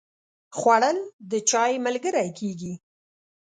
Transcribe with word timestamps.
خوړل 0.57 0.97
د 1.31 1.33
چای 1.49 1.73
ملګری 1.85 2.29
کېږي 2.39 2.73